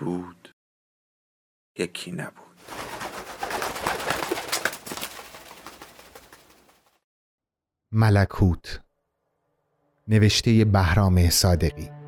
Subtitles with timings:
[0.00, 0.54] بود
[1.78, 2.56] یکی نبود.
[7.92, 8.80] ملکوت
[10.08, 11.99] نوشته بهرام صادقی.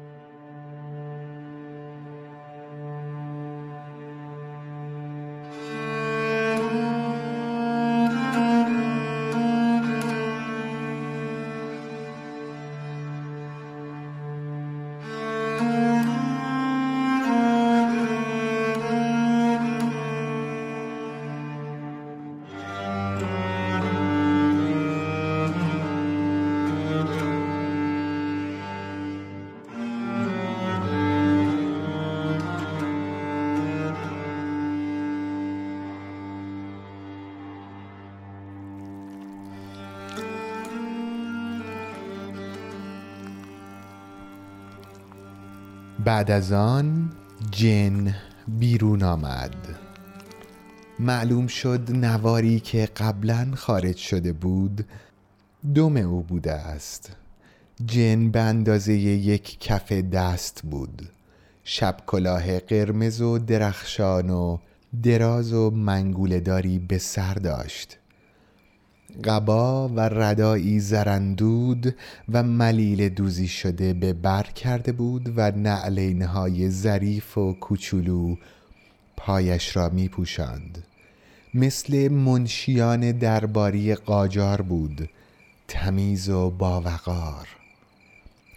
[46.04, 47.12] بعد از آن
[47.50, 48.14] جن
[48.48, 49.54] بیرون آمد.
[50.98, 54.86] معلوم شد نواری که قبلا خارج شده بود
[55.74, 57.16] دم او بوده است.
[57.84, 61.08] جن به اندازه یک کف دست بود.
[61.64, 64.58] شب کلاه قرمز و درخشان و
[65.02, 67.98] دراز و منگولداری به سر داشت.
[69.24, 71.94] قبا و ردایی زرندود
[72.32, 78.36] و ملیل دوزی شده به بر کرده بود و نعلینهای ظریف و کوچولو
[79.16, 80.84] پایش را می پوشند.
[81.54, 85.08] مثل منشیان درباری قاجار بود
[85.68, 87.48] تمیز و باوقار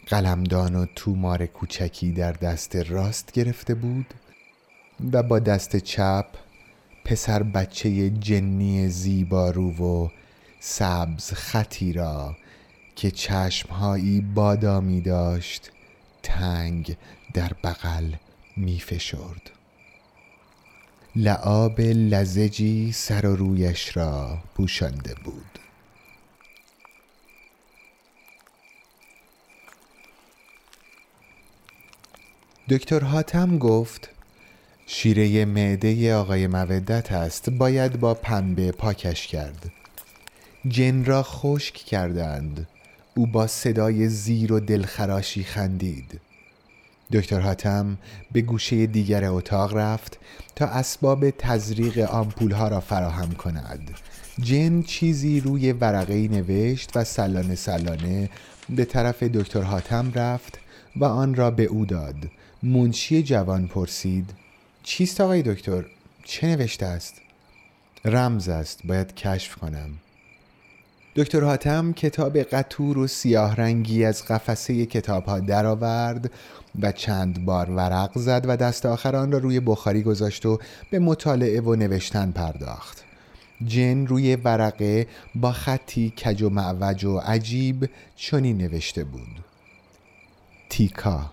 [0.08, 4.14] قلمدان و تومار کوچکی در دست راست گرفته بود
[5.12, 6.26] و با دست چپ
[7.06, 10.10] پسر بچه جنی زیبارو و
[10.68, 12.38] سبز خطی را
[12.96, 15.72] که چشمهایی بادامی داشت
[16.24, 16.98] تنگ
[17.34, 18.14] در بغل
[18.58, 19.52] می فشرد.
[21.16, 25.60] لعاب لزجی سر و رویش را پوشانده بود.
[32.70, 34.10] دکتر حاتم گفت
[34.86, 39.72] شیره معده آقای مودت است باید با پنبه پاکش کرد.
[40.68, 42.68] جن را خشک کردند.
[43.16, 46.22] او با صدای زیر و دلخراشی خندید.
[47.12, 47.98] دکتر حاتم
[48.32, 50.18] به گوشه دیگر اتاق رفت
[50.56, 53.92] تا اسباب تزریق آمپول ها را فراهم کند.
[54.40, 58.30] جن چیزی روی ورقه نوشت و سلانه سلانه
[58.70, 60.60] به طرف دکتر حاتم رفت
[60.96, 62.16] و آن را به او داد.
[62.64, 64.30] منشی جوان پرسید
[64.84, 65.86] چیست آقای دکتر؟
[66.24, 67.14] چه نوشته است؟
[68.06, 69.90] رمز است باید کشف کنم.
[71.18, 76.32] دکتر حاتم کتاب قطور و سیاه رنگی از قفسه کتاب ها درآورد
[76.82, 80.60] و چند بار ورق زد و دست آخر آن را روی بخاری گذاشت و
[80.92, 83.04] به مطالعه و نوشتن پرداخت.
[83.66, 89.44] جن روی ورقه با خطی کج و معوج و عجیب چنین نوشته بود.
[90.70, 91.32] تیکا.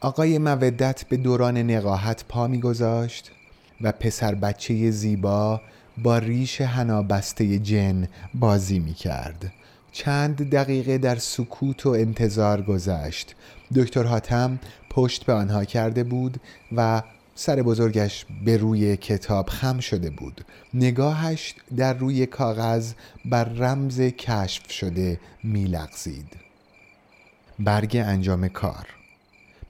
[0.00, 3.30] آقای مودت به دوران نقاهت پا میگذاشت
[3.80, 5.60] و پسر بچه زیبا
[5.98, 9.52] با ریش هنابسته جن بازی می کرد
[9.92, 13.34] چند دقیقه در سکوت و انتظار گذشت.
[13.74, 14.58] دکتر حاتم
[14.90, 16.40] پشت به آنها کرده بود
[16.76, 17.02] و
[17.34, 20.44] سر بزرگش به روی کتاب خم شده بود.
[20.74, 22.92] نگاهش در روی کاغذ
[23.24, 26.36] بر رمز کشف شده میلغزید.
[27.58, 29.03] برگ انجام کار.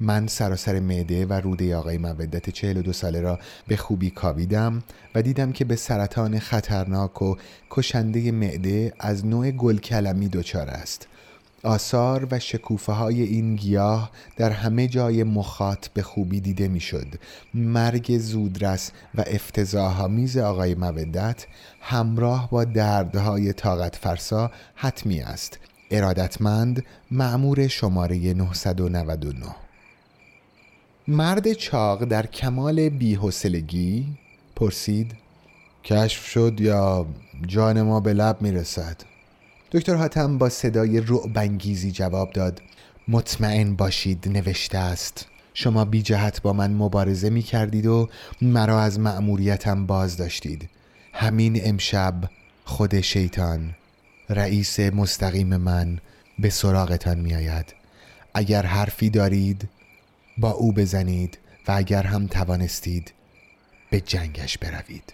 [0.01, 3.39] من سراسر معده و روده آقای مودت 42 ساله را
[3.69, 4.83] به خوبی کاویدم
[5.15, 7.37] و دیدم که به سرطان خطرناک و
[7.71, 11.07] کشنده معده از نوع گل کلمی دچار است.
[11.63, 17.07] آثار و شکوفه های این گیاه در همه جای مخاط به خوبی دیده می‌شد.
[17.55, 21.47] مرگ زودرس و افتضاحآمیز آقای مودت
[21.81, 25.59] همراه با دردهای طاقت فرسا حتمی است.
[25.91, 29.64] ارادتمند معمور شماره 999
[31.09, 34.07] مرد چاق در کمال بیحسلگی
[34.57, 35.13] پرسید
[35.85, 37.07] کشف شد یا
[37.47, 38.97] جان ما به لب می‌رسد؟
[39.73, 42.63] دکتر حاتم با صدای رعبانگیزی جواب داد
[43.09, 45.27] مطمئن باشید نوشته است.
[45.55, 48.09] شما بی جهت با من مبارزه می کردید و
[48.43, 50.69] مرا از مأموریتم باز داشتید
[51.13, 52.15] همین امشب
[52.65, 53.75] خود شیطان
[54.29, 55.99] رئیس مستقیم من
[56.39, 57.75] به سراغتان می آید
[58.35, 59.69] اگر حرفی دارید
[60.39, 61.39] با او بزنید
[61.69, 63.13] و اگر هم توانستید
[63.91, 65.13] به جنگش بروید.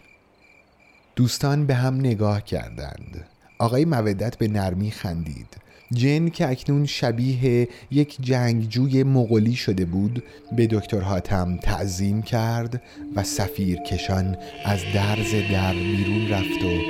[1.17, 3.25] دوستان به هم نگاه کردند.
[3.59, 5.57] آقای مودت به نرمی خندید.
[5.93, 10.23] جن که اکنون شبیه یک جنگجوی مغولی شده بود
[10.57, 12.83] به دکتر حاتم تعظیم کرد
[13.17, 16.81] و سفیر کشان از درز در بیرون رفت و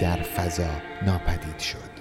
[0.00, 0.70] در فضا
[1.06, 1.98] ناپدید شد.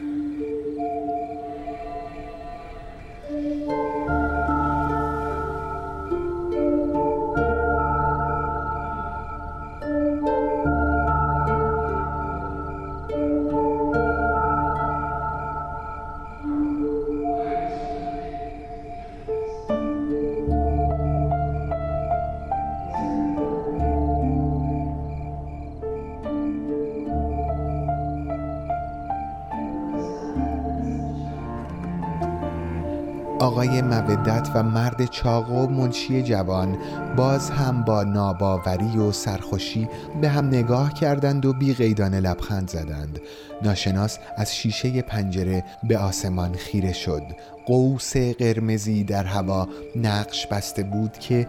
[33.57, 36.77] آقای مودت و مرد چاق و منشی جوان
[37.15, 39.89] باز هم با ناباوری و سرخوشی
[40.21, 43.19] به هم نگاه کردند و بی غیدان لبخند زدند.
[43.63, 47.24] ناشناس از شیشه پنجره به آسمان خیره شد.
[47.65, 51.48] قوس قرمزی در هوا نقش بسته بود که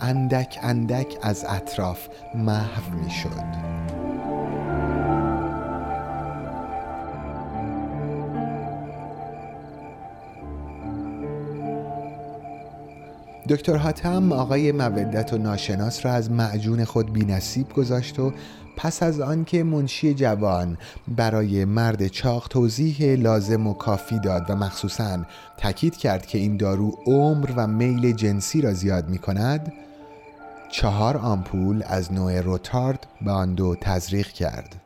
[0.00, 3.77] اندک اندک از اطراف محو می شد
[13.48, 18.32] دکتر حاتم آقای مودت و ناشناس را از معجون خود بی نصیب گذاشت و
[18.76, 20.78] پس از آنکه منشی جوان
[21.08, 25.18] برای مرد چاق توضیح لازم و کافی داد و مخصوصا
[25.56, 29.72] تاکید کرد که این دارو عمر و میل جنسی را زیاد می کند
[30.70, 34.80] چهار آمپول از نوع روتارد به آن دو تزریق کرد.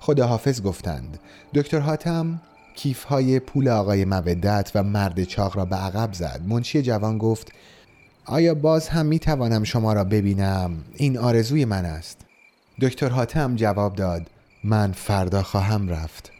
[0.00, 1.18] خداحافظ گفتند
[1.54, 2.40] دکتر حاتم
[2.74, 6.40] کیف های پول آقای مودت و مرد چاق را به عقب زد.
[6.46, 7.52] منشی جوان گفت
[8.30, 12.20] آیا باز هم می توانم شما را ببینم؟ این آرزوی من است.
[12.80, 14.30] دکتر حاتم جواب داد
[14.64, 16.30] من فردا خواهم رفت.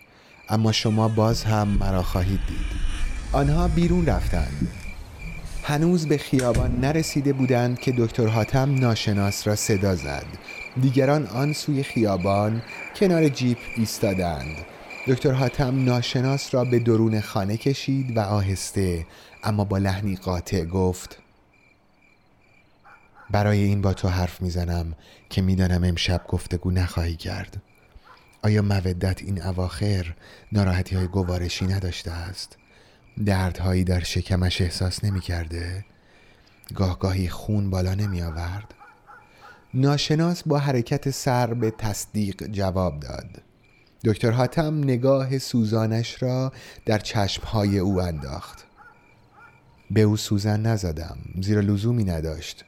[0.49, 2.81] اما شما باز هم مرا خواهید دید.
[3.33, 4.69] آنها بیرون رفتند.
[5.63, 10.27] هنوز به خیابان نرسیده بودند که دکتر حاتم ناشناس را صدا زد.
[10.81, 12.63] دیگران آن سوی خیابان
[12.97, 14.57] کنار جیپ ایستادند.
[15.07, 19.07] دکتر حاتم ناشناس را به درون خانه کشید و آهسته
[19.45, 21.19] اما با لحنی قاطع گفت
[23.31, 24.95] برای این با تو حرف می‌زنم
[25.31, 27.63] که می‌دانم امشب گفتگو نخواهی کرد
[28.43, 30.15] آیا مودت این اواخر
[30.53, 32.57] ناراحتی های گوارشی نداشته است؟
[33.27, 35.85] دردهایی در شکمش احساس نمی کرده؟
[36.75, 38.75] گاه خون بالا نمی آورد؟
[39.75, 43.43] ناشناس با حرکت سر به تصدیق جواب داد
[44.05, 46.53] دکتر حاتم نگاه سوزانش را
[46.87, 48.65] در چشمهای او انداخت
[49.91, 52.65] به او سوزن نزدم زیرا لزومی نداشت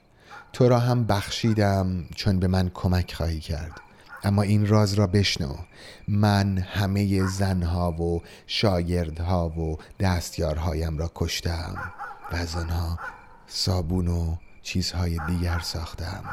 [0.52, 3.80] تو را هم بخشیدم چون به من کمک خواهی کرد.
[4.24, 5.54] اما این راز را بشنو.
[6.08, 11.92] من همه زنها و شاگردها و دستیارهایم را کشتم
[12.32, 12.98] و از آنها
[13.46, 16.24] صابون و چیزهای دیگر ساختم.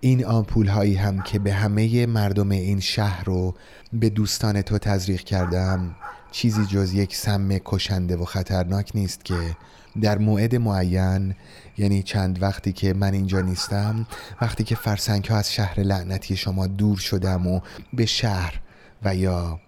[0.00, 3.54] این آمپول هایی هم که به همه مردم این شهر رو
[3.92, 5.96] به دوستان تو تزریق کردم
[6.30, 9.56] چیزی جز یک سم کشنده و خطرناک نیست که
[10.00, 11.34] در موعد معین
[11.78, 14.06] یعنی چند وقتی که من اینجا نیستم
[14.40, 17.60] وقتی که فرسنگ ها از شهر لعنتی شما دور شدم و
[17.92, 18.60] به شهر
[19.04, 19.60] و یا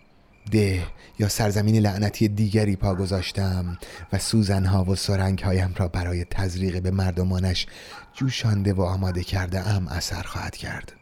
[0.51, 0.87] ده
[1.19, 3.79] یا سرزمین لعنتی دیگری پا گذاشتم
[4.13, 7.67] و سوزنها و سرنگ هایم را برای تزریق به مردمانش
[8.15, 10.96] جوشانده و آماده کرده ام اثر خواهد کرد.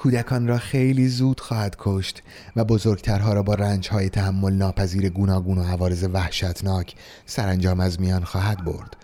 [0.00, 2.22] کودکان را خیلی زود خواهد کشت
[2.56, 6.94] و بزرگترها را با رنجهای تحمل ناپذیر گوناگون و عوارض وحشتناک
[7.26, 8.96] سرانجام از میان خواهد برد.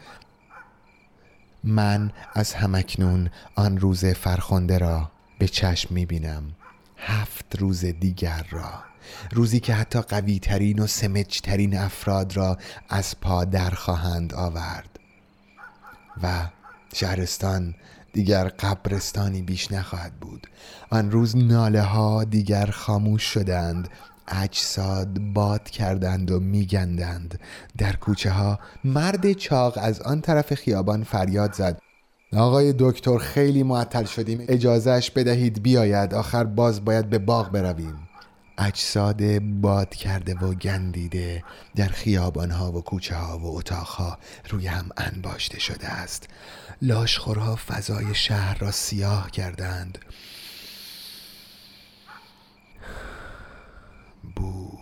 [1.65, 6.43] من از همکنون آن روز فرخنده را به چشم می‌بینم
[6.97, 8.71] هفت روز دیگر را.
[9.33, 14.99] روزی که حتی قوی ترین و سمج ترین افراد را از پا در خواهند آورد.
[16.23, 16.49] و
[16.95, 17.75] شهرستان
[18.17, 20.47] دیگر قبرستانی بیش نخواهد بود.
[20.91, 23.89] آن روز ناله ها دیگر خاموش شدند
[24.29, 27.41] اجساد باد کردند و میگندند.
[27.79, 31.79] در کوچه ها مرد چاق از آن طرف خیابان فریاد زد.
[32.33, 34.45] آقای دکتر خیلی معطل شدیم.
[34.49, 36.15] اجازهش بدهید بیاید.
[36.15, 38.06] آخر باز باید به باغ برویم.
[38.59, 41.45] اجساد باد کرده و گندیده
[41.77, 44.19] در خیابانها و کوچه ها و اتاقها
[44.51, 46.29] روی هم انباشته شده است.
[46.83, 49.99] لاشخورها فضای شهر را سیاه کردند.
[54.37, 54.79] بو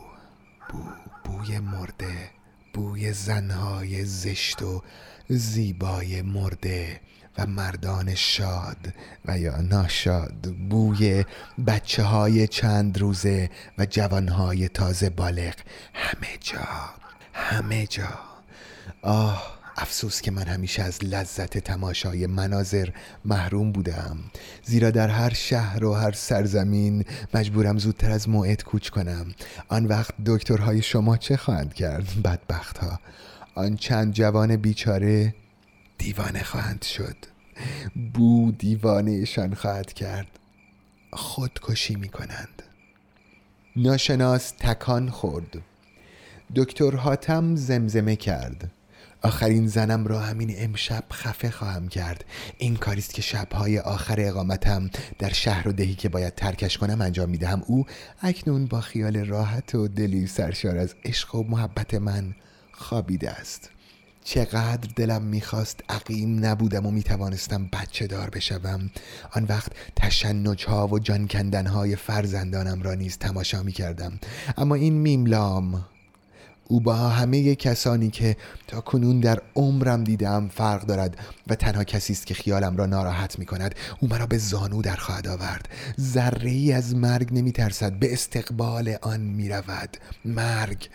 [0.70, 0.84] بو
[1.24, 2.30] بوی مرده
[2.74, 4.82] بوی زنهای زشت و
[5.28, 7.00] زیبای مرده.
[7.38, 11.24] و مردان شاد و یا ناشاد بوی
[11.66, 15.54] بچه های چند روزه و جوانهای تازه بالغ.
[15.94, 16.68] همه جا
[17.32, 18.08] همه جا.
[19.02, 22.88] آه افسوس که من همیشه از لذت تماشای مناظر
[23.24, 24.18] محروم بودم.
[24.64, 29.26] زیرا در هر شهر و هر سرزمین مجبورم زودتر از موعد کوچ کنم.
[29.68, 33.00] آن وقت دکترهای شما چه خواهند کرد؟ بدبخت ها
[33.54, 35.34] آن چند جوان بیچاره
[36.04, 37.16] دیوانه خواهند شد.
[38.14, 40.38] بو دیوانهشان خواهد کرد.
[41.12, 42.62] خودکشی می کنند
[43.76, 45.62] ناشناس تکان خورد.
[46.54, 48.70] دکتر حاتم زمزمه کرد.
[49.22, 52.24] آخرین زنم را همین امشب خفه خواهم کرد.
[52.58, 57.30] این کاریست که شبهای آخر اقامتم در شهر و دهی که باید ترکش کنم انجام
[57.30, 57.62] می‌دهم.
[57.66, 57.86] او
[58.22, 62.34] اکنون با خیال راحت و دلی سرشار از عشق و محبت من
[62.72, 63.70] خوابیده است.
[64.24, 68.90] چقدر دلم می‌خواست عقیم نبودم و می‌توانستم بچه دار بشوم.
[69.32, 74.20] آن وقت تشنج ها و جان کندن های فرزندانم را نیز تماشا می‌کردم.
[74.56, 75.84] اما این میملام
[76.68, 81.16] او با همه کسانی که تا کنون در عمرم دیدم فرق دارد
[81.46, 84.96] و تنها کسی است که خیالم را ناراحت می کند او مرا به زانو در
[84.96, 85.68] خواهد آورد.
[86.00, 90.88] ذره ای از مرگ نمی ترسد به استقبال آن می رود مرگ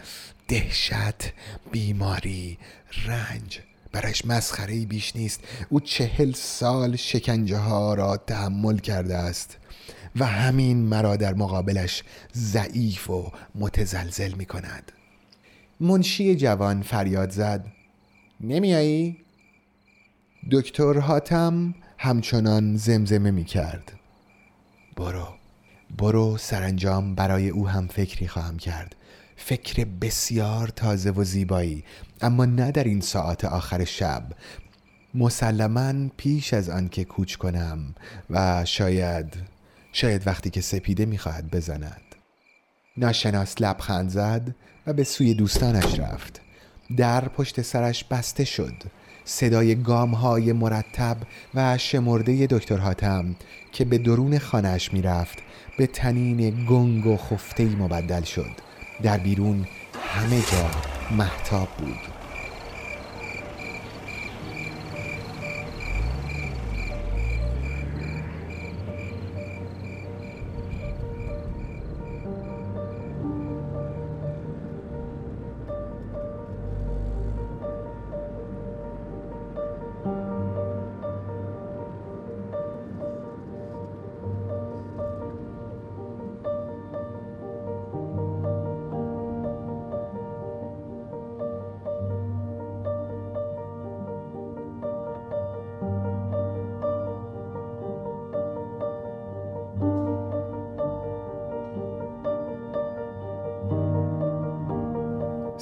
[0.48, 1.34] دهشت
[1.72, 2.58] بیماری
[3.06, 3.60] رنج.
[3.92, 5.40] برش مسخره بیش نیست.
[5.70, 9.58] او چهل سال شکنجه ها را تحمل کرده است
[10.16, 12.04] و همین مرا در مقابلش
[12.36, 14.92] ضعیف و متزلزل می کند
[15.80, 17.66] منشی جوان فریاد زد.
[18.42, 19.18] نمیایی؟
[20.52, 23.92] دکتر حاتم همچنان زمزمه می کرد
[24.96, 25.28] برو
[25.98, 28.96] برو سرانجام برای او هم فکری خواهم کرد.
[29.36, 31.84] فکر بسیار تازه و زیبایی
[32.22, 34.24] اما نه در این ساعت آخر شب.
[35.14, 37.96] مسلما پیش از آن که کوچ کنم
[38.30, 39.34] و شاید
[39.92, 42.02] شاید وقتی که سپیده می‌خواهد بزند.
[42.98, 44.56] ناشناس لبخند زد.
[44.94, 46.42] به سوی دوستانش رفت.
[46.98, 48.74] در پشت سرش بسته شد.
[49.26, 51.18] صدای گام های مرتب
[51.56, 53.36] و شمرده دکتر حاتم
[53.72, 55.38] که به درون خانهش می‌رفت
[55.78, 58.52] به تنین گنگ و خفته مبدل شد.
[59.04, 59.68] در بیرون
[60.02, 60.72] همه جا
[61.18, 62.09] محتاب بود.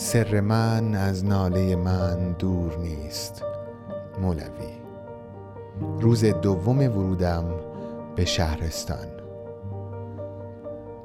[0.08, 3.44] سر من از ناله من دور نیست.
[4.22, 4.74] مولوی.
[6.00, 7.46] روز دوم ورودم
[8.16, 9.08] به شهرستان.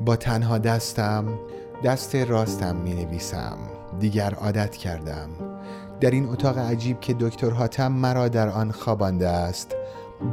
[0.01, 1.25] با تنها دستم
[1.85, 3.57] دست راستم می نویسم
[4.01, 5.29] دیگر عادت کردم.
[6.01, 9.75] در این اتاق عجیب که دکتر حاتم مرا در آن خوابانده است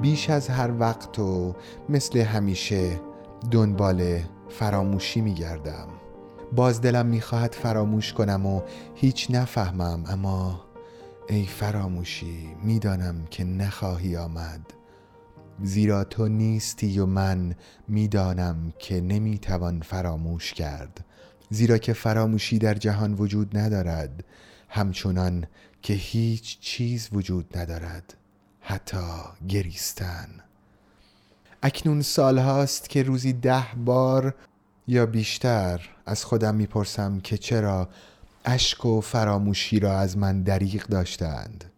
[0.01, 1.55] بیش از هر وقت و
[1.89, 2.99] مثل همیشه
[3.51, 5.98] دنبال فراموشی می گردم
[6.55, 8.61] باز دلم می‌خواهد فراموش کنم و
[8.95, 10.03] هیچ نفهمم.
[10.07, 10.65] اما
[11.29, 14.61] ای فراموشی می‌دانم که نخواهی آمد.
[15.63, 17.55] زیرا تو نیستی و من
[17.87, 21.05] می‌دانم که نمی‌توان فراموش کرد.
[21.49, 24.23] زیرا که فراموشی در جهان وجود ندارد
[24.69, 25.47] همچنان
[25.81, 28.13] که هیچ چیز وجود ندارد.
[28.61, 28.97] حتی
[29.47, 30.27] گریستن.
[31.63, 34.35] اکنون سالهاست که روزی ده بار
[34.87, 37.89] یا بیشتر از خودم می‌پرسم که چرا
[38.45, 41.71] اشک و فراموشی را از من دریغ داشتند.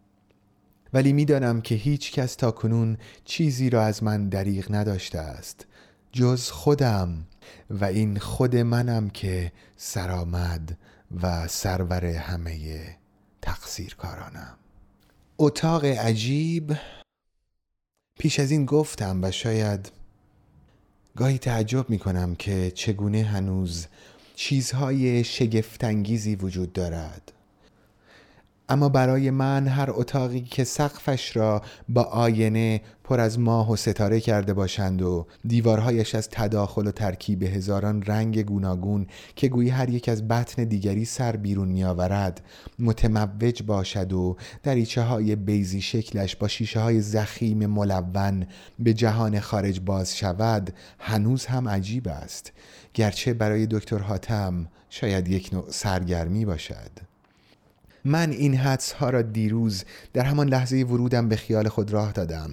[0.92, 5.66] ولی می‌دانم که هیچ کس تا کنون چیزی را از من دریغ نداشته است
[6.12, 7.26] جز خودم
[7.70, 10.78] و این خود منم که سرآمد
[11.22, 12.82] و سرور همه
[13.42, 14.56] تقصیر کارانم
[15.38, 16.76] اتاق عجیب.
[18.18, 19.92] پیش از این گفتم و شاید
[21.16, 23.86] گاهی تعجب می کنم که چگونه هنوز
[24.44, 27.32] چیزهای شگفتانگیزی وجود دارد.
[28.68, 34.20] اما برای من هر اتاقی که سقفش را با آینه پر از ماه و ستاره
[34.20, 40.08] کرده باشند و دیوارهایش از تداخل و ترکیب هزاران رنگ گوناگون که گویی هر یک
[40.08, 42.40] از بطن دیگری سر بیرون می آورد
[42.78, 48.46] متموج باشد و دریچه های بیزی شکلش با شیشه های زخیم ملون
[48.78, 52.52] به جهان خارج باز شود هنوز هم عجیب است.
[52.94, 57.11] گرچه برای دکتر حاتم شاید یک نوع سرگرمی باشد.
[58.04, 62.50] من این حدس ها را دیروز در همان لحظه ورودم به خیال خود راه دادم.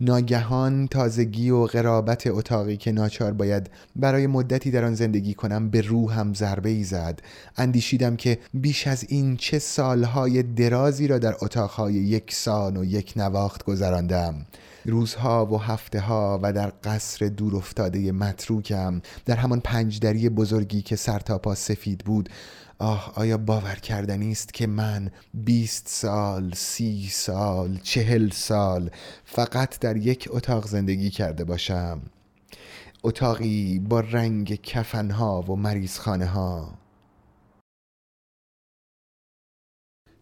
[0.00, 5.80] ناگهان تازگی و قرابت اتاقی که ناچار باید برای مدتی در آن زندگی کنم به
[5.80, 7.20] روحم ضربه ای زد.
[7.56, 13.64] اندیشیدم که بیش از این چه سالهای درازی را در اتاقهای یکسان و یک نواخت
[13.64, 14.46] گذراندم.
[14.86, 20.96] روزها و هفته ها و در قصر دور افتاده متروکم در همان پنجدری بزرگی که
[20.96, 22.28] سرتاپا سفید بود
[22.78, 28.90] آه آیا باور کردنی است که من بیست سال سی سال چهل سال
[29.24, 32.02] فقط در یک اتاق زندگی کرده باشم؟
[33.02, 36.83] اتاقی با رنگ کفنها و مریضخانه ها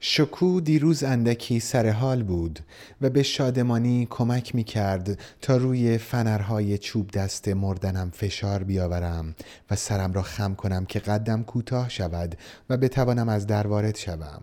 [0.05, 2.61] شکو دیروز اندکی سر حال بود
[3.01, 9.35] و به شادمانی کمک می کرد تا روی فنرهای چوب دست مردنم فشار بیاورم
[9.71, 12.39] و سرم را خم کنم که قدم کوتاه شود
[12.71, 14.43] و بتوانم از در وارد شوم.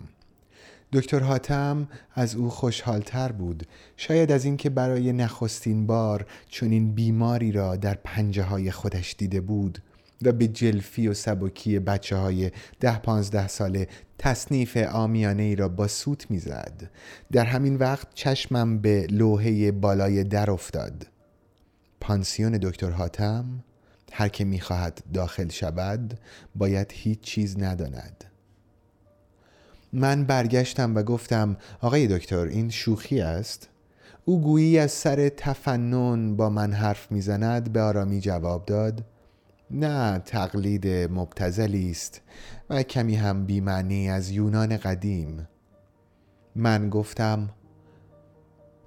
[0.93, 7.75] دکتر حاتم از او خوشحالتر بود شاید از اینکه برای نخستین بار چنین بیماری را
[7.75, 9.79] در پنجه های خودش دیده بود
[10.21, 15.87] و به جلفی و سبکی بچه های ده پانزده ساله تصنیف آمیانه ای را با
[15.87, 16.89] سوت می‌زد.
[17.31, 21.07] در همین وقت چشمم به لوحه بالای در افتاد.
[22.01, 23.63] پانسیون دکتر حاتم
[24.11, 26.19] هر که می‌خواهد داخل شود
[26.55, 28.25] باید هیچ چیز نداند.
[29.93, 33.69] من برگشتم و گفتم آقای دکتر این شوخی است؟
[34.25, 39.03] او گویی از سر تفنن با من حرف می‌زند به آرامی جواب داد
[39.71, 42.21] نه تقلید مبتزلی است
[42.69, 45.47] و کمی هم بیمعنی از یونان قدیم.
[46.55, 47.49] من گفتم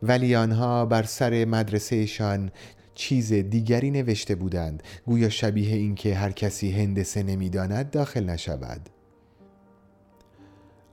[0.02, 2.50] ولی آنها بر سر مدرسهشان
[2.94, 4.82] چیز دیگری نوشته بودند.
[5.06, 8.88] گویا شبیه اینکه هر کسی هندسه نمی‌داند داخل نشود.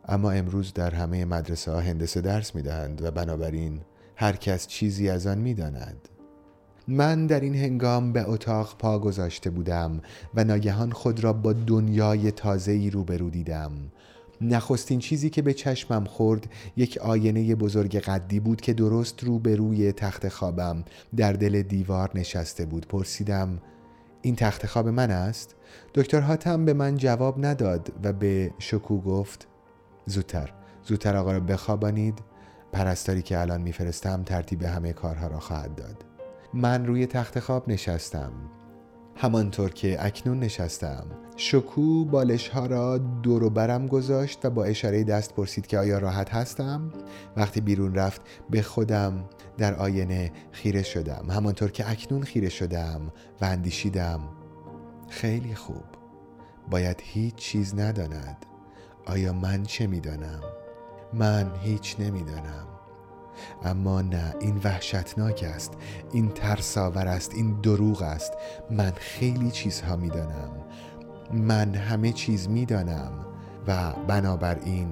[0.05, 3.81] اما امروز در همه مدرسه ها هندسه درس می‌دهند و بنابراین
[4.15, 6.09] هر کس چیزی از آن می‌داند.
[6.91, 10.01] من در این هنگام به اتاق پا گذاشته بودم
[10.35, 13.71] و ناگهان خود را با دنیای تازه‌ای روبرو دیدم.
[14.41, 20.27] نخستین چیزی که به چشمم خورد یک آینه بزرگ قدی بود که درست روبروی تخت
[20.27, 20.83] خوابم
[21.15, 22.87] در دل دیوار نشسته بود.
[22.87, 23.61] پرسیدم
[24.21, 25.55] این تخت خواب من است؟
[25.93, 29.47] دکتر هاتم به من جواب نداد و به شکو گفت
[30.05, 32.19] زودتر زودتر آقا را بخوابانید
[32.71, 36.08] پرستاری که الان میفرستم ترتیب همه کارها را خواهد داد.
[36.53, 38.31] من روی تخت خواب نشستم.
[39.15, 41.05] همانطور که اکنون نشستم.
[41.35, 46.33] شکو بالش ها را دور برم گذاشت و با اشاره دست پرسید که آیا راحت
[46.33, 46.91] هستم؟
[47.37, 49.23] وقتی بیرون رفت به خودم
[49.57, 51.25] در آینه خیره شدم.
[51.29, 53.01] همانطور که اکنون خیره شدم
[53.41, 54.19] و اندیشیدم
[55.09, 55.83] خیلی خوب.
[56.71, 58.45] باید هیچ چیز نداند.
[59.05, 60.41] آیا من چه می‌دانم؟
[61.13, 62.67] من هیچ نمی‌دانم.
[63.63, 65.73] اما نه این وحشتناک است
[66.11, 68.33] این ترساور است این دروغ است.
[68.71, 70.51] من خیلی چیزها می‌دانم.
[71.33, 73.11] من همه چیز می‌دانم.
[73.67, 74.87] و بنابراین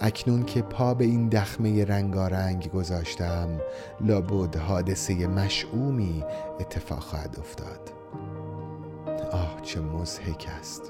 [0.00, 3.48] اکنون که پا به این دخمه رنگارنگ گذاشتم
[4.00, 6.24] لابد حادثه مشعومی
[6.60, 7.90] اتفاق خواهد افتاد.
[9.32, 10.82] آه چه مزهک است.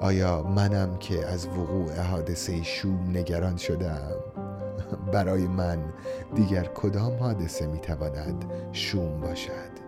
[0.00, 4.12] آیا منم که از وقوع حادثه شوم نگران شدم
[4.94, 5.78] برای من
[6.34, 9.87] دیگر کدام حادثه می‌تواند شوم باشد؟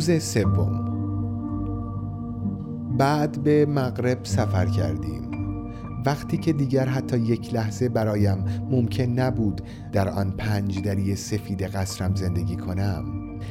[0.00, 0.86] روز سوم.
[2.98, 5.30] بعد به مغرب سفر کردیم.
[6.06, 9.60] وقتی که دیگر حتی یک لحظه برایم ممکن نبود
[9.92, 13.04] در آن پنج دری سفید قصرم زندگی کنم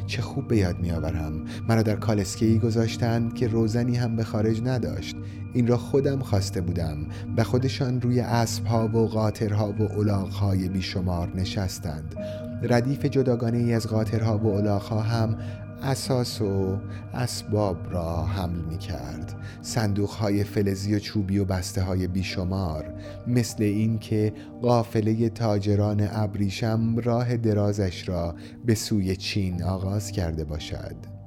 [0.07, 1.45] چه خوب به یاد میآورم.
[1.67, 5.15] مرا در کالسکی گذاشتند که روزنی هم به خارج نداشت.
[5.53, 6.97] این را خودم خواسته بودم.
[7.37, 12.15] و خودشان روی اسبها و قاطرها و الاغهای بیشمار نشستند.
[12.63, 15.37] ردیف جداگانه ای از قاطرها و الاغها هم
[15.81, 16.77] اساس و
[17.13, 22.93] اسباب را حمل می کرد صندوق های فلزی و چوبی و بسته های بیشمار
[23.27, 31.18] مثل این که قافله تاجران ابریشم راه درازش را به سوی چین آغاز کرده باشد.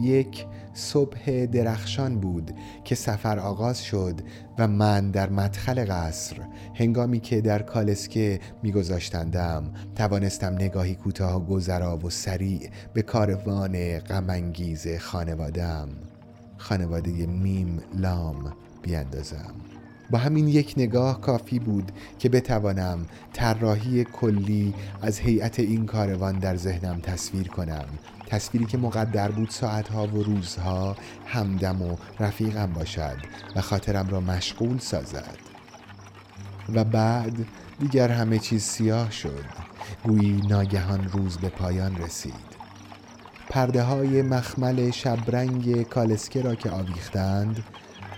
[0.00, 2.50] یک صبح درخشان بود
[2.84, 4.20] که سفر آغاز شد
[4.58, 6.36] و من در مدخل قصر
[6.74, 14.86] هنگامی که در کالسکه میگذاشتندم توانستم نگاهی کوتاه و گذرا و سریع به کاروان غمانگیز
[14.98, 15.88] خانوادم
[16.56, 19.75] خانواده میم لام بیاندازم.
[20.10, 26.56] با همین یک نگاه کافی بود که بتوانم طراحی کلی از هیئت این کاروان در
[26.56, 27.84] ذهنم تصویر کنم.
[28.26, 33.16] تصویری که مقدر بود ساعتها و روزها همدم و رفیقم باشد
[33.56, 35.38] و خاطرم را مشغول سازد.
[36.74, 37.46] و بعد
[37.78, 39.44] دیگر همه چیز سیاه شد.
[40.04, 42.56] گویی ناگهان روز به پایان رسید.
[43.48, 47.64] پرده های مخمل شبرنگ کالسکه را که آویختند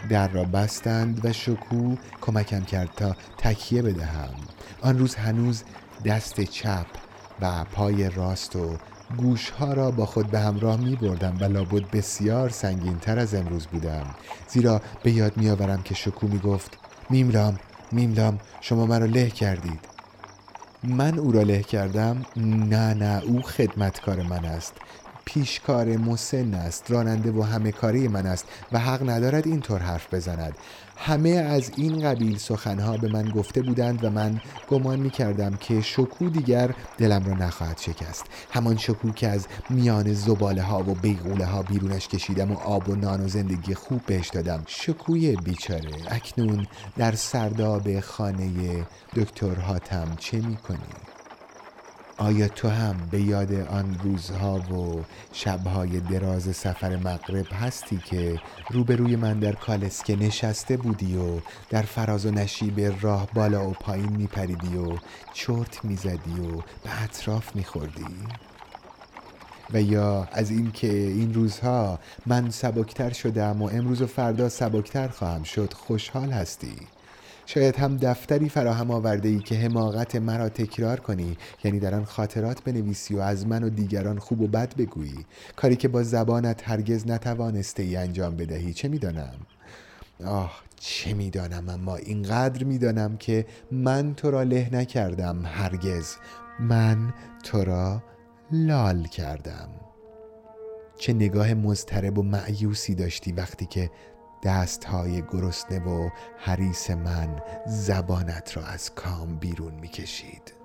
[0.08, 4.34] در را بستند و شکو کمکم کرد تا تکیه بدهم.
[4.80, 5.62] آن روز هنوز
[6.04, 6.86] دست چپ
[7.40, 8.76] و پای راست و
[9.16, 13.66] گوشها را با خود به همراه می بردم و لابد بسیار سنگین تر از امروز
[13.66, 14.14] بودم.
[14.48, 16.78] زیرا به یاد می آورم که شکو می گفت
[17.10, 17.58] میمرام
[17.92, 19.80] میملام شما مرا له کردید.
[20.84, 24.74] من او را له کردم؟ نه نه او خدمتکار من است.
[25.28, 30.56] پیشکار مسن است راننده و همه کاری من است و حق ندارد اینطور حرف بزند.
[30.96, 35.80] همه از این قبیل سخنها به من گفته بودند و من گمان می کردم که
[35.80, 38.24] شکو دیگر دلم را نخواهد شکست.
[38.50, 42.94] همان شکو که از میان زباله ها و بیغوله ها بیرونش کشیدم و آب و
[42.94, 44.62] نان و زندگی خوب بهش دادم.
[44.66, 45.90] شکوی بیچاره.
[46.10, 48.50] اکنون در سرداب خانه
[49.16, 51.17] دکتر هاتم چه می کنی؟
[52.18, 59.16] آیا تو هم به یاد آن روزها و شبهای دراز سفر مغرب هستی که روبروی
[59.16, 64.76] من در کالسکه نشسته بودی و در فراز و نشیب راه بالا و پایین میپریدی
[64.76, 64.98] و
[65.32, 68.16] چرت می‌زدی و به اطراف میخوردی؟
[69.72, 75.42] و یا از اینکه این روزها من سبکتر شدم و امروز و فردا سبکتر خواهم
[75.42, 76.76] شد خوشحال هستی؟
[77.50, 81.36] شاید هم دفتری فراهم آورده ای که حماقت مرا تکرار کنی.
[81.64, 85.26] یعنی در آن خاطرات بنویسی و از من و دیگران خوب و بد بگویی.
[85.56, 88.72] کاری که با زبانت هرگز نتوانسته ای انجام بدهی.
[88.72, 89.34] چه می‌دانم؟
[90.24, 95.42] آه چه می‌دانم؟ اما اینقدر می‌دانم که من تو را له نکردم.
[95.44, 96.14] هرگز.
[96.60, 98.02] من تو را
[98.52, 99.68] لال کردم.
[100.98, 103.90] چه نگاه مضطرب و معیوسی داشتی وقتی که
[104.42, 110.57] دست های گرسنه و حریس من زبانت را از کام بیرون می کشید.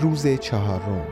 [0.00, 1.06] روز چهارم.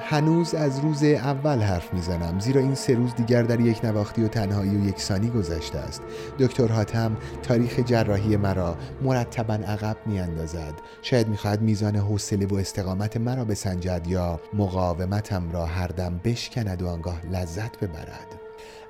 [0.00, 4.28] هنوز از روز اول حرف می‌زنم زیرا این سه روز دیگر در یک نواختی و
[4.28, 6.02] تنهایی و یکسانی گذشته است.
[6.38, 10.74] دکتر حاتم تاریخ جراحی مرا مرتبا عقب میاندازد.
[11.02, 16.88] شاید می‌خواهد میزان حوصله و استقامت مرا بسنجد یا مقاومتم را هر دم بشکند و
[16.88, 18.40] آنگاه لذت ببرد.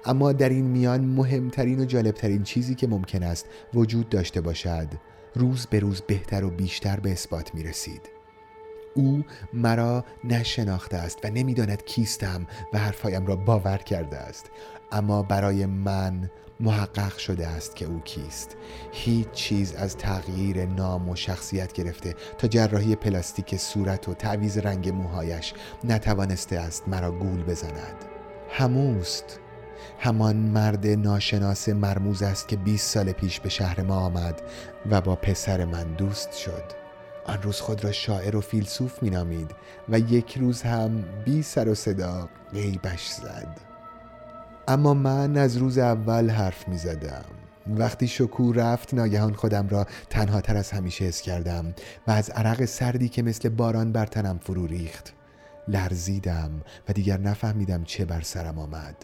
[0.05, 4.89] اما در این میان مهمترین و جالبترین چیزی که ممکن است وجود داشته باشد
[5.35, 8.16] روز به روز بهتر و بیشتر به اثبات می رسید
[8.97, 14.51] او مرا نشناخته است و نمی‌داند کیستم و حرفهایم را باور کرده است.
[14.93, 16.31] اما برای من
[16.61, 18.57] محقق شده است که او کیست.
[18.93, 24.89] هیچ چیز از تغییر نام و شخصیت گرفته تا جراحی پلاستیک صورت و تعویز رنگ
[24.89, 25.55] موهایش
[25.85, 28.05] نتوانسته است مرا گول بزند.
[28.51, 29.41] هموست.
[29.99, 34.43] همان مرد ناشناس مرموز است که 20 سال پیش به شهر ما آمد
[34.91, 36.86] و با پسر من دوست شد.
[37.29, 39.51] آن روز خود را شاعر و فیلسوف مینامید
[39.89, 43.61] و یک روز هم بی سر و صدا غیبش زد.
[44.69, 47.25] اما من از روز اول حرف می زدم
[47.67, 51.75] وقتی شکور رفت ناگهان خودم را تنها تر از همیشه حس کردم
[52.07, 55.13] و از عرق سردی که مثل باران بر تنم فرو ریخت
[55.69, 56.51] لرزیدم
[56.89, 58.97] و دیگر نفهمیدم چه بر سرم آمد.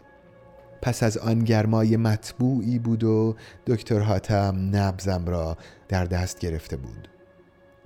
[0.83, 5.57] پس از آن گرمای مطبوعی بود و دکتر حاتم نبزم را
[5.89, 7.09] در دست گرفته بود.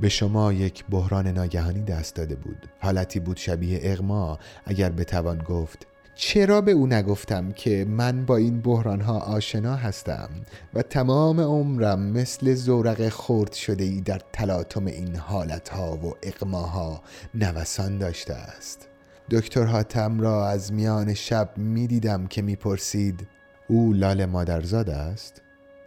[0.00, 2.66] به شما یک بحران ناگهانی دست داده بود.
[2.80, 4.38] حالتی بود شبیه اغما.
[4.66, 5.86] اگر بتوان گفت
[6.18, 10.28] چرا به او نگفتم که من با این بحران ها آشنا هستم
[10.74, 17.02] و تمام عمرم مثل زورق خورد شده ای در تلاطم این حالت ها و اقماها
[17.34, 18.88] نوسان داشته است؟
[19.30, 23.26] دکتر حاتم را از میان شب می دیدم که می پرسید
[23.68, 25.42] او لال مادرزاد است؟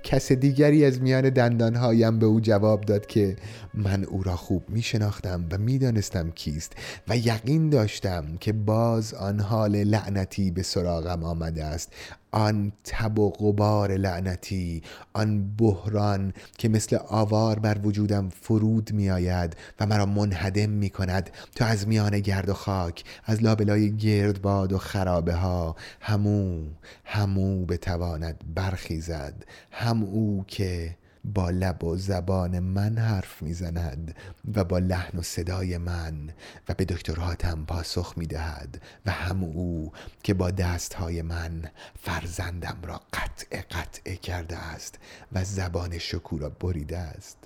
[0.09, 3.35] کس دیگری از میان دندانهایم به او جواب داد که
[3.73, 6.73] من او را خوب می شناختم و می دانستم کیست
[7.07, 11.93] و یقین داشتم که باز آن حال لعنتی به سراغم آمده است.
[12.31, 19.55] آن تب و غبار لعنتی آن بحران که مثل آوار بر وجودم فرود می آید
[19.79, 24.73] و مرا منهدم می کند تا از میان گرد و خاک از لابلای گرد باد
[24.73, 26.63] و خرابه ها همو
[27.05, 29.45] همو بتواند برخیزد.
[29.71, 30.95] هم او که
[31.33, 34.15] با لب و زبان من حرف می‌زند
[34.55, 36.29] و با لحن و صدای من
[36.69, 39.91] و به دکترهاتم پاسخ می‌دهد و هم او
[40.23, 44.99] که با دستهای من فرزندم را قطع قطع کرده است
[45.31, 47.37] و زبان شکو را بریده است.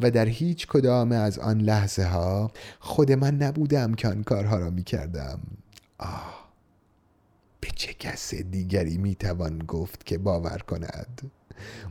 [0.00, 4.70] و در هیچ کدام از آن لحظه ها خود من نبودم که آن کارها را
[4.70, 5.40] می کردم
[5.98, 6.43] آه!
[7.64, 11.30] به چه کس دیگری می توان گفت که باور کند؟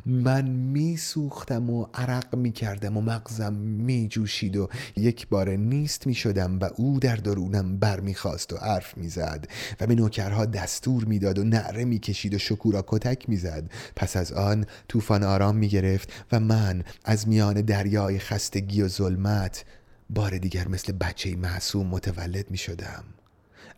[0.05, 6.99] من میسوختم و عرق می‌کردم و مغزم میجوشید و یک بار نیست می‌شدم و او
[6.99, 9.47] در درونم برمیخواست و حرف می‌زد
[9.79, 13.69] و به نوکرها دستور می‌داد و نعره می‌کشید و شکورا کتک می‌زد.
[13.95, 19.65] پس از آن طوفان آرام می‌گرفت و من از میان دریای خستگی و ظلمت
[20.09, 23.03] بار دیگر مثل بچه معصوم متولد می شدم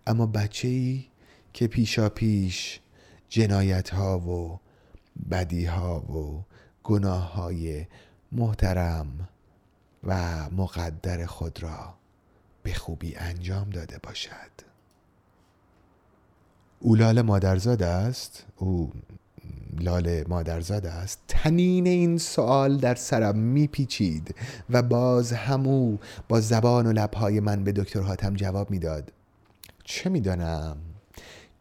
[0.08, 1.00] اما بچه
[1.56, 2.80] که پیشا پیش
[3.30, 4.60] جنایت ها و
[5.32, 6.44] بدی ها و
[6.84, 7.86] گناه های
[8.32, 9.30] محترم
[10.04, 10.16] و
[10.50, 11.94] مقدر خود را
[12.64, 14.52] به خوبی انجام داده باشد.
[16.80, 18.46] او لال مادرزاد است.
[18.56, 18.92] او
[19.80, 21.20] لال مادرزاد است.
[21.28, 24.36] تنین این سوال در سرم میپیچید
[24.70, 25.98] و باز همو
[26.30, 29.12] با زبان و لبهای من به دکتر حاتم جواب می‌داد.
[29.84, 30.78] چه می‌دانم؟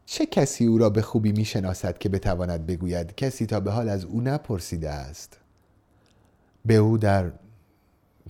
[0.05, 3.89] چه کسی او را به خوبی می شناسد که بتواند بگوید کسی تا به حال
[3.89, 5.39] از او نپرسیده است
[6.65, 7.31] به او در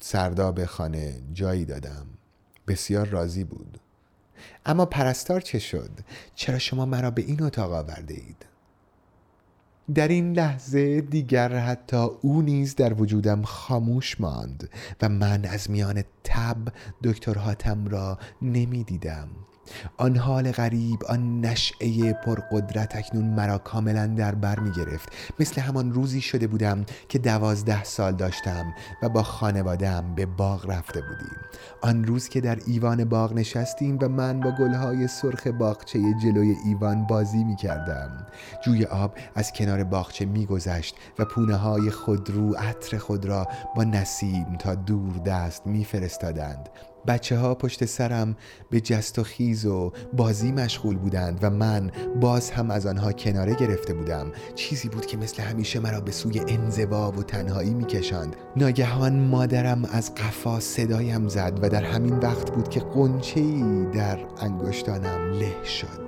[0.02, 2.06] سرداب خانه جایی دادم
[2.68, 3.80] بسیار راضی بود
[4.66, 5.92] اما پرستار چه شد؟
[6.36, 8.46] چرا شما مرا به این اتاق آورده اید؟
[9.94, 14.70] در این لحظه دیگر حتی او نیز در وجودم خاموش ماند
[15.02, 16.58] و من از میان تب
[17.04, 19.28] دکتر حاتم را نمی‌دیدم
[19.98, 25.10] آن حال غریب آن نشعه پرقدرت اکنون مرا کاملا در بر می گرفت.
[25.40, 31.02] مثل همان روزی شده بودم که دوازده سال داشتم و با خانوادم به باغ رفته
[31.02, 31.38] بودیم.
[31.82, 37.08] آن روز که در ایوان باغ نشستیم و من با گلهای سرخ باغچه جلوی ایوان
[37.08, 38.28] بازی می کردم.
[38.66, 43.84] جوی آب از کنار باغچه می گذشت و پونه های خودرو عطر خود را با
[43.84, 46.70] نسیم تا دور دست می فرستادند.
[47.08, 48.36] بچه ها پشت سرم
[48.70, 51.92] به جست و خیز و بازی مشغول بودند و من
[52.22, 54.32] باز هم از آنها کناره گرفته بودم.
[54.56, 58.36] چیزی بود که مثل همیشه مرا به سوی انزوا و تنهایی میکشاند.
[58.56, 65.32] ناگهان مادرم از قفا صدایم زد و در همین وقت بود که قنچهای در انگشتانم
[65.32, 66.06] له شد.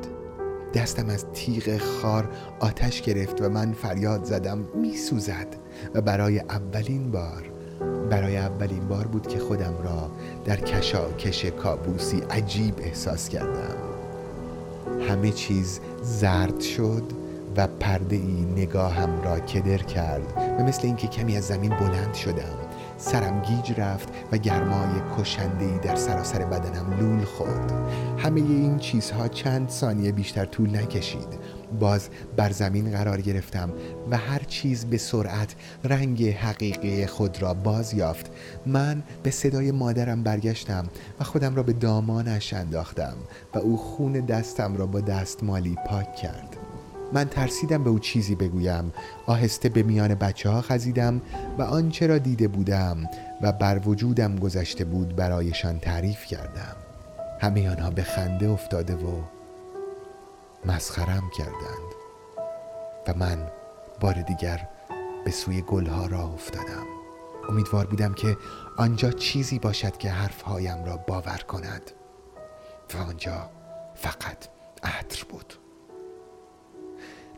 [0.73, 2.29] دستم از تیغ خار
[2.59, 5.47] آتش گرفت و من فریاد زدم میسوزد.
[5.93, 7.56] و برای اولین بار
[8.09, 10.09] برای اولین بار بود که خودم را
[10.45, 13.75] در کشاکش کابوسی عجیب احساس کردم.
[15.09, 17.03] همه چیز زرد شد
[17.57, 22.67] و پرده ای نگاهم را کدر کرد و مثل اینکه کمی از زمین بلند شدم
[22.97, 27.71] سرم گیج رفت و گرمای کشندهی در سراسر بدنم لول خورد.
[28.17, 31.27] همه این چیزها چند ثانیه بیشتر طول نکشید.
[31.79, 33.69] باز بر زمین قرار گرفتم
[34.11, 38.31] و هر چیز به سرعت رنگ حقیقی خود را باز یافت.
[38.65, 40.87] من به صدای مادرم برگشتم
[41.19, 43.15] و خودم را به دامانش انداختم
[43.55, 46.57] و او خون دستم را با دستمالی پاک کرد.
[47.13, 48.93] من ترسیدم به او چیزی بگویم.
[49.25, 51.21] آهسته به میان بچه ها خزیدم
[51.57, 52.97] و آنچه را دیده بودم
[53.41, 56.75] و بر وجودم گذشته بود برایشان تعریف کردم.
[57.39, 59.36] همه آنها به خنده افتاده و
[60.67, 61.93] مسخرم کردند
[63.07, 63.51] و من
[63.99, 64.67] بار دیگر
[65.25, 66.85] به سوی گلها را افتادم
[67.49, 68.37] امیدوار بودم که
[68.77, 71.91] آنجا چیزی باشد که حرفهایم را باور کند
[72.93, 73.49] و آنجا
[73.95, 74.47] فقط
[74.83, 75.53] عطر بود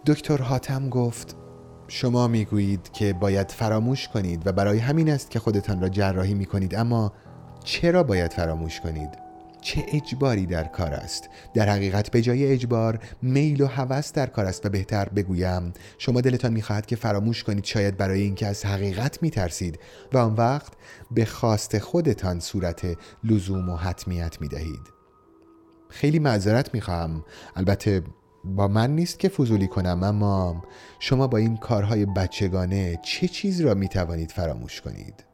[0.06, 1.36] دکتر حاتم گفت
[1.88, 6.46] شما می‌گویید که باید فراموش کنید و برای همین است که خودتان را جراحی می
[6.46, 7.14] کنید اما
[7.64, 9.29] چرا باید فراموش کنید؟
[9.62, 14.46] چه اجباری در کار است؟ در حقیقت به جای اجبار میل و هوس در کار
[14.46, 15.74] است و بهتر بگویم.
[15.98, 19.80] شما دلتان می‌خواهد که فراموش کنید شاید برای اینکه از حقیقت میترسید
[20.14, 20.74] و آن وقت
[21.12, 25.00] به خواست خودتان صورت لزوم و حتمیت می‌دهید.
[25.90, 27.26] خیلی معذرت می‌خواهم.
[27.56, 28.04] البته
[28.44, 30.64] با من نیست که فضولی کنم اما
[31.00, 35.29] شما با این کارهای بچگانه چه چیز را می‌توانید فراموش کنید؟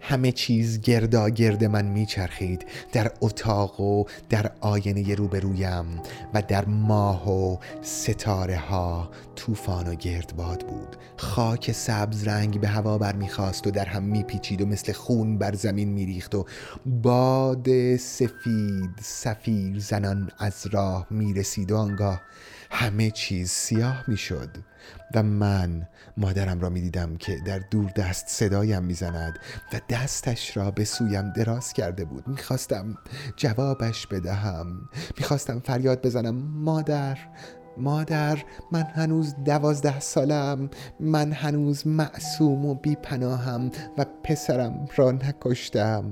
[0.00, 5.86] همه چیز گردا گرد من میچرخید در اتاق و در آینه روبرویم
[6.34, 10.96] و در ماه و ستاره ها طوفان و گردباد بود.
[11.16, 15.88] خاک سبز رنگ به هوا برمیخواست و در هم میپیچید و مثل خون بر زمین
[15.88, 16.44] میریخت و
[16.86, 22.22] باد سفید سفیر زنان از راه می‌رسید و آنگاه
[22.70, 24.48] همه چیز سیاه می‌شد
[25.14, 29.38] و من مادرم را می دیدم که در دور دست صدایم می‌زند
[29.72, 32.28] و دستش را به سویم دراز کرده بود.
[32.28, 32.98] می‌خواستم
[33.36, 34.66] جوابش بدهم.
[35.18, 36.34] می‌خواستم فریاد بزنم.
[36.36, 37.18] مادر
[37.76, 38.38] مادر
[38.72, 40.70] من هنوز دوازده سالم.
[41.00, 46.04] من هنوز معصوم و بیپناهم و پسرم را نکشتم.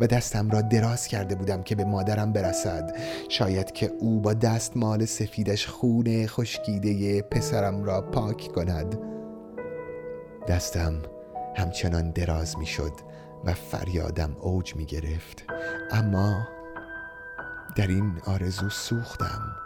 [0.00, 2.96] و دستم را دراز کرده بودم که به مادرم برسد.
[3.28, 8.98] شاید که او با دستمال سفیدش خون خشکیده پسرم را پاک کند.
[10.48, 11.02] دستم
[11.56, 12.92] همچنان دراز می شد
[13.44, 15.44] و فریادم اوج می گرفت
[15.90, 16.48] اما
[17.76, 19.56] در این آرزو سوختم.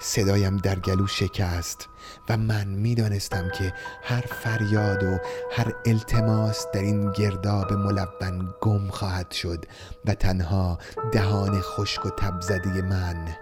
[0.00, 1.88] صدایم در گلو شکست
[2.28, 5.18] و من می‌دانستم که هر فریاد و
[5.52, 9.64] هر التماس در این گرداب ملبن گم خواهد شد
[10.04, 10.78] و تنها
[11.12, 13.36] دهان خشک و تبزده من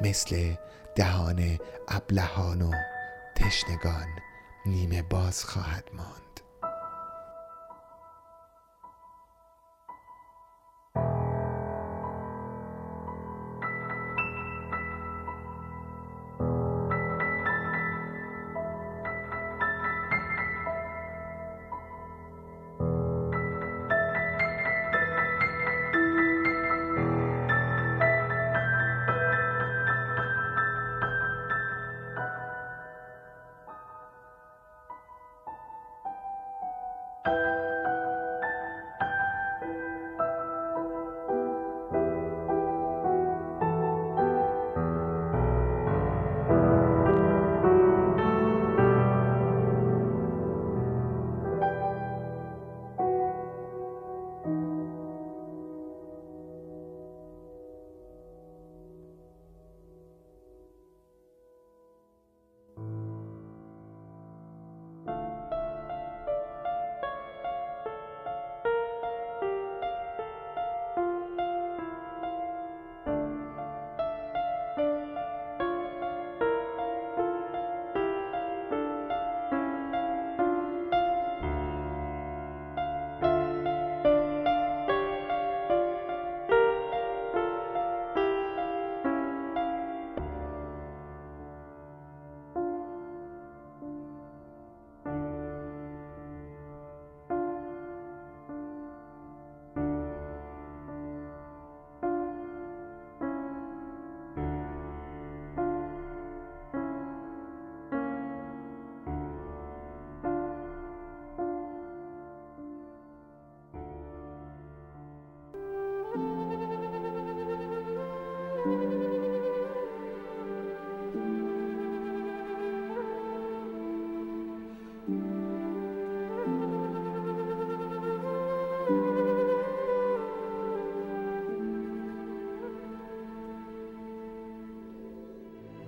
[0.00, 0.54] مثل
[0.94, 1.58] دهان
[1.88, 2.70] ابلهان و
[3.36, 4.25] تشنگان.
[4.66, 6.25] نیمه باز خواهد ماند.